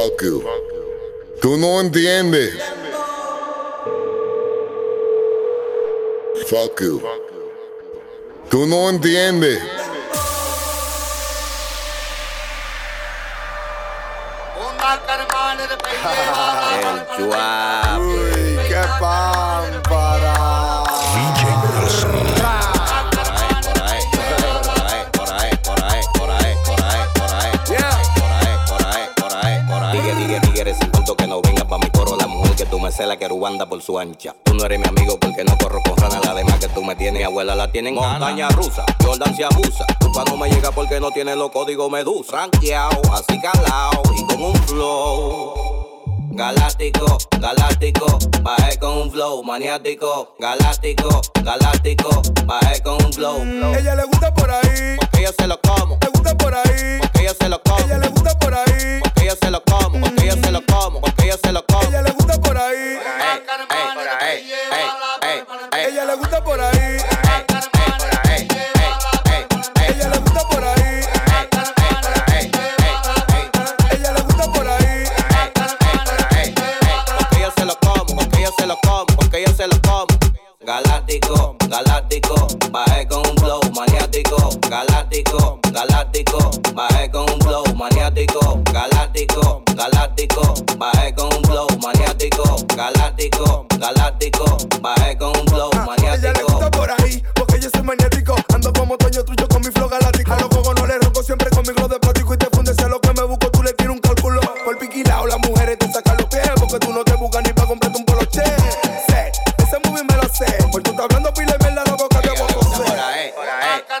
[0.00, 0.42] Fuck you.
[1.42, 2.54] Tú no entiendes.
[6.46, 7.02] Fuck you.
[8.48, 9.60] Tú no entiendes.
[17.18, 17.26] El.
[18.00, 19.49] Uy, qué pámpara.
[33.06, 34.34] Mujer que tú me celas, que anda por su ancha.
[34.44, 36.20] Tú no eres mi amigo porque no corro con rana.
[36.24, 38.84] La demás que tú me tienes, abuela la tienen montaña rusa.
[39.02, 39.86] Jordan se abusa.
[40.00, 42.32] Tu pa' no me llega porque no tiene los códigos medusa.
[42.32, 45.54] Ranqueado, así calao y con un flow.
[46.32, 50.34] Galáctico, galáctico, bajé con un flow maniático.
[50.38, 53.42] Galáctico, galáctico, bajé con un flow.
[53.78, 57.00] Ella le gusta por ahí, Porque yo se lo como, le gusta por ahí.
[63.58, 63.89] hey.
[81.40, 84.50] Galáctico, galáctico, bajé con un flow maniático.
[84.68, 88.60] Galáctico, galáctico, bajé con un flow maniático.
[88.72, 92.56] Galáctico, galáctico, bajé con un flow maniático.
[92.76, 96.46] Galáctico, galáctico, bajé con un flow Ah, Ella le maniático.
[96.52, 98.34] gusta por ahí, porque yo soy magnético.
[98.54, 99.48] Ando como Toño Trucho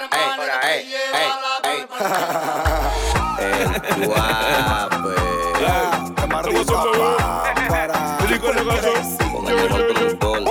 [9.42, 10.44] mejor productor.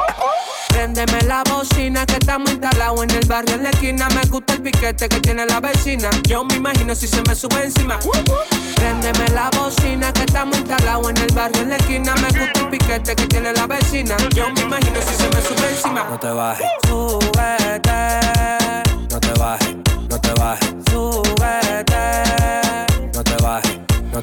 [0.69, 4.07] Préndeme la bocina que estamos instalados en el barrio en la esquina.
[4.09, 6.09] Me gusta el piquete que tiene la vecina.
[6.28, 8.00] Yo me imagino si se me sube encima.
[8.75, 12.13] Préndeme la bocina que estamos instalados en el barrio en la esquina.
[12.16, 14.16] Me gusta el piquete que tiene la vecina.
[14.35, 16.06] Yo me imagino si se me sube encima.
[16.09, 16.68] No te bajes,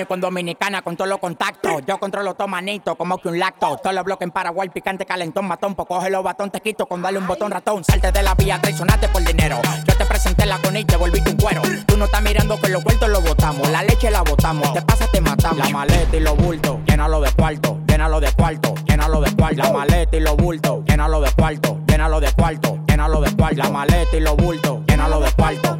[0.00, 1.82] único en Dominicana con todos los contactos.
[1.86, 3.76] Yo controlo todo manito, como que un lacto.
[3.76, 5.74] Todos los bloques en Paraguay, picante, calentón, matón.
[5.74, 7.84] Pues coge los batón, te quito con darle un botón ratón.
[7.84, 9.60] Salte de la vía, traicionaste por dinero.
[9.86, 11.62] Yo te presenté la con y te volviste un cuero.
[11.86, 13.68] Tú no estás mirando que los vueltos los botamos.
[13.70, 14.72] La leche la botamos.
[14.72, 15.58] Te pasa, te matamos.
[15.58, 19.62] La maleta y los bultos, llénalo de cuarto, llénalo de cuarto, llénalo de cuarto.
[19.62, 23.56] La maleta y los bultos, llénalo de cuarto, llénalo de cuarto, llénalo de cuarto.
[23.56, 25.79] La maleta y los bultos, llénalo de cuarto,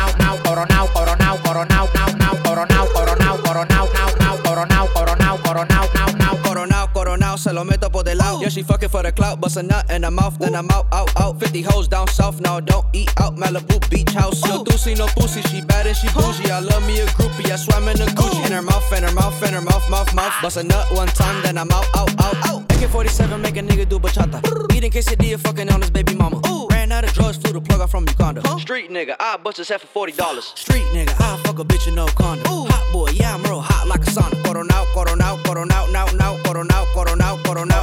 [7.51, 8.39] se lo meto por del lado.
[8.41, 10.87] Yeah, she fucking for the clout, bust a nut in her mouth, then I'm out,
[10.91, 11.39] out, out.
[11.39, 13.35] 50 hoes down south, now don't eat out.
[13.35, 14.41] Malibu beach house.
[14.45, 16.49] No doozy, no pussy, she bad and she bougie.
[16.49, 18.45] I love me a groupie, I swam in the Gucci.
[18.45, 20.33] In her mouth, in her mouth, in her mouth, mouth, mouth.
[20.41, 22.61] Bust a nut one time, then I'm out, out, out, out.
[22.71, 24.39] AK-47 make a nigga do bachata.
[24.73, 26.41] Eating quesadilla, fucking on his baby mama.
[26.47, 26.67] Ooh.
[26.69, 28.41] Ran out of drugs, flew the plug out from Uganda.
[28.59, 30.53] Street nigga, I bust his head for forty dollars.
[30.55, 32.45] Street nigga, I fuck a bitch in no condom.
[32.47, 34.41] Hot boy, yeah I'm real hot like a sauna.
[34.43, 36.20] Coronao, coronao, coronao, now, now,
[36.51, 37.81] coronao, coronao, coronao,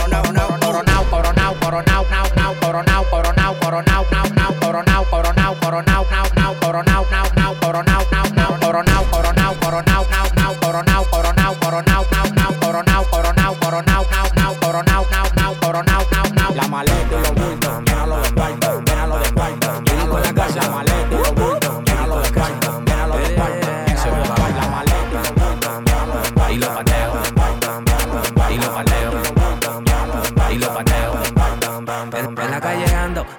[0.60, 4.04] Coronao, coronao, coronao, coronao, coronao, coronao, now, coronao, coronao,
[4.60, 6.07] coronao, now, now, coronao,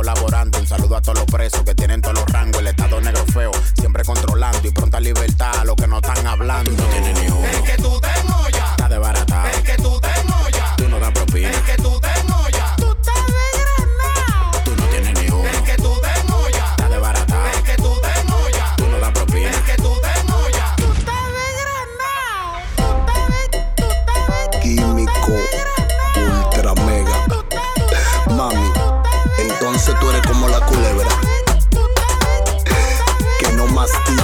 [0.00, 0.58] Colaborando.
[0.58, 2.60] Un saludo a todos los presos que tienen todos los rangos.
[2.60, 6.70] El estado negro feo, siempre controlando y pronta libertad a los que no están hablando.
[6.70, 7.46] No tiene ni uno.
[7.46, 8.09] Es que tú te
[29.80, 31.08] entonces tú eres como la culebra.
[33.38, 34.19] Que no mastica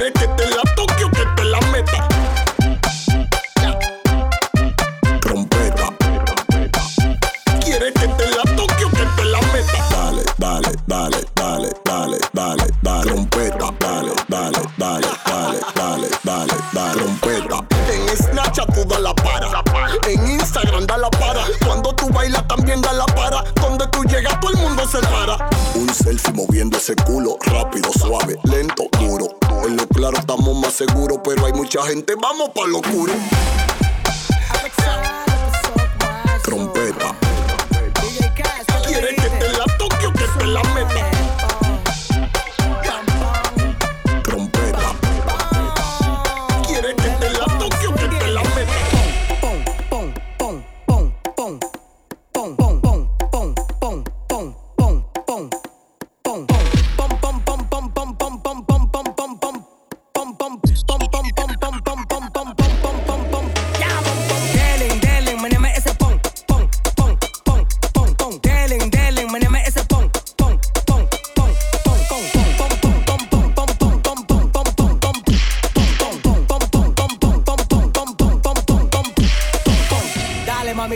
[0.00, 0.69] ¿Quieres que te la
[30.10, 32.14] claro estamos más seguros, pero hay mucha gente.
[32.20, 33.12] Vamos pa' lo oscuro.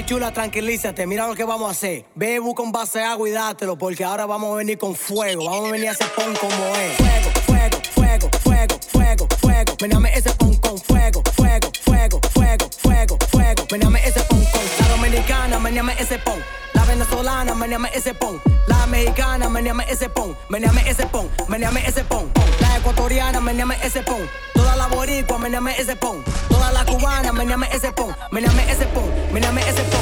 [0.05, 1.07] Chula, tranquilízate.
[1.07, 2.05] Mira lo que vamos a hacer.
[2.15, 5.45] Un vaso de agua y dátelo, porque ahora vamos a venir con fuego.
[5.45, 7.14] Vamos a venir a ese pon como es.
[9.75, 9.77] Fuego.
[9.81, 13.67] Meneame ese pon con fuego, fuego, fuego, fuego, fuego, fuego.
[13.71, 16.39] Meneame ese pon con meneame ese pon.
[16.75, 18.41] La venezolana, meneame ese pon.
[18.67, 20.37] La mexicana, meneame ese pon.
[20.49, 22.31] Meneame ese pon, meneame ese pon.
[22.61, 24.29] La ecuatoriana, meneame ese pon.
[24.55, 26.23] Toda la boricua, meneame ese pon.
[26.49, 28.15] Toda la cubana, meneame ese pon.
[28.31, 29.83] Meneame ese pon, meneame ese.
[29.85, 29.94] Pon,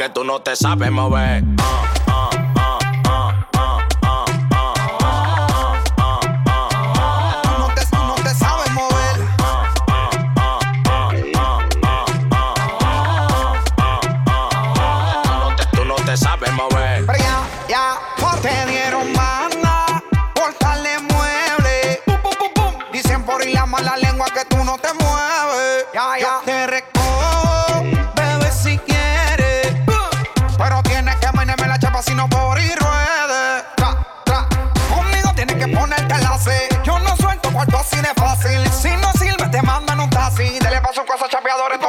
[0.00, 1.44] Porque tú no te sabes mover.
[1.56, 1.89] Tú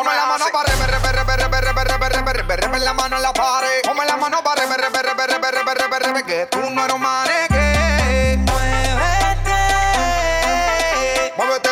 [0.02, 3.84] Ponme la mano para rever, rever, rever, rever, rever, rever, la mano en la pared.
[3.84, 8.40] Ponme la mano para rever, rever, rever, rever, rever, rever, que tú no eres maneque.
[11.38, 11.70] Muévete.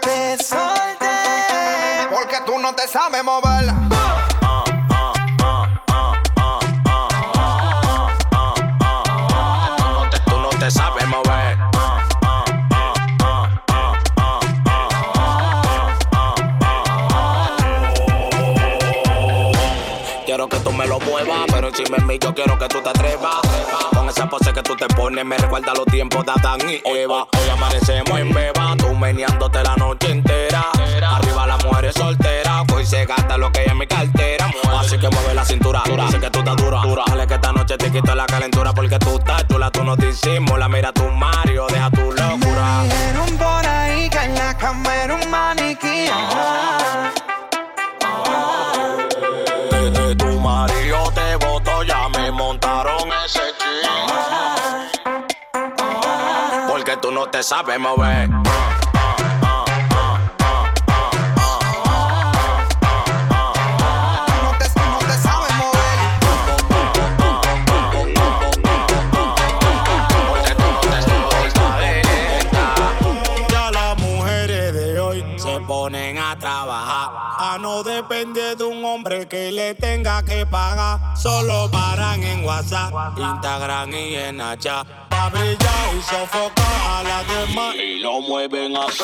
[0.00, 2.06] Te solté.
[2.08, 3.24] Porque tú no te sabes.
[20.36, 22.90] Quiero que tú me lo muevas, pero encima en mí yo quiero que tú te
[22.90, 23.36] atrevas.
[23.94, 27.22] Con esa pose que tú te pones me recuerda los tiempos de Adán y Eva.
[27.22, 30.66] Hoy amanecemos en beba, tú meneándote la noche entera.
[31.02, 34.50] Arriba las mujeres solteras, hoy se gasta lo que hay en mi cartera.
[34.78, 36.82] Así que mueve la cintura, sé que tú estás dura.
[37.06, 40.68] Dale que esta noche te quito la calentura porque tú estás chula, tú no disimulas.
[40.68, 42.82] Mira tu Mario, deja tu locura.
[42.82, 46.08] Dijeron por ahí que en la cama era un maniquí.
[46.08, 46.55] ajá.
[76.18, 77.10] A trabajar.
[77.38, 81.16] A no depender de un hombre que le tenga que pagar.
[81.16, 85.05] Solo paran en WhatsApp, Instagram y en Hacha.
[85.16, 87.74] Pa' brillar y sofocar a las demás.
[87.74, 89.02] Y lo mueven así.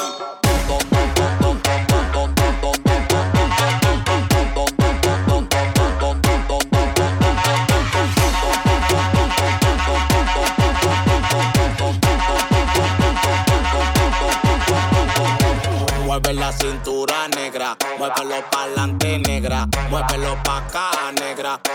[16.04, 20.90] Mueve la cintura negra, muévelo pa'lante negra, muévelo pa' acá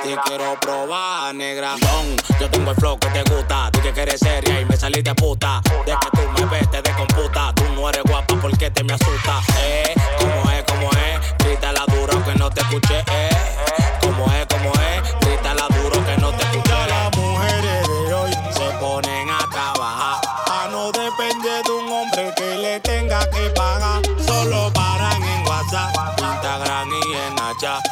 [0.07, 1.75] te quiero probar negra.
[1.81, 5.13] Don, yo tengo el flow que te gusta, tú que quieres seria y me saliste
[5.15, 5.61] puta.
[5.85, 9.41] De que tú me ves te descomputa, tú no eres guapa porque te me asusta.
[9.59, 12.99] Eh, como es, como es, grítala duro que no te escuché.
[12.99, 13.29] Eh,
[14.01, 16.69] como es, como es, grítala duro que no te escuché.
[16.69, 20.21] Ya las mujeres de hoy se ponen a trabajar.
[20.49, 24.01] A no depender de un hombre que le tenga que pagar.
[24.25, 27.86] Solo paran en WhatsApp, Instagram y en Hacha.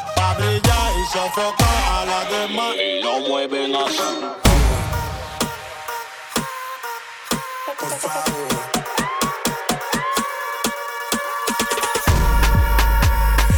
[1.06, 2.74] Y sofocar a las demás.
[2.76, 3.98] Y lo mueven así.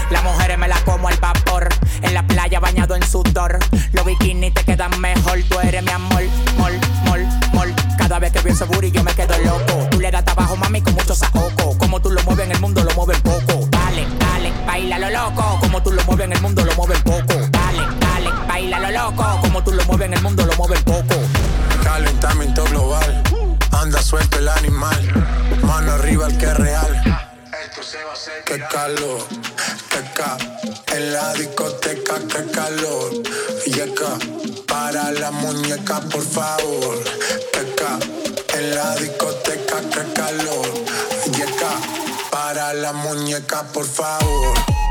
[0.09, 1.69] Las mujeres me la como al vapor.
[2.01, 3.59] En la playa bañado en sudor.
[3.93, 5.39] Los bikinis te quedan mejor.
[5.49, 6.23] Tú eres mi amor,
[6.57, 6.73] mol,
[7.05, 7.75] mol, mol.
[7.97, 9.87] Cada vez que veo ese booty yo me quedo loco.
[9.91, 11.77] Tú le das trabajo, mami, con mucho saoco.
[11.77, 13.66] Como tú lo mueves en el mundo, lo mueven poco.
[14.67, 15.59] Baila lo loco.
[15.61, 17.33] Como tú lo mueves en el mundo, lo mueven poco.
[17.51, 19.39] Dale, dale, baila lo loco.
[19.41, 21.15] Como tú lo mueves en el mundo, lo mueven poco.
[21.83, 23.23] Calentamiento global,
[23.71, 25.01] anda suelto el animal,
[25.63, 27.23] mano arriba el que es real.
[28.45, 29.25] Qué calor,
[29.89, 30.37] que ca,
[30.93, 33.11] en la discoteca, qué calor.
[33.65, 34.17] Y acá,
[34.67, 37.03] para la muñeca, por favor.
[37.53, 37.99] Que ca,
[38.57, 40.67] en la discoteca, qué calor.
[41.37, 44.86] Y acá, para la muñeca, por favor.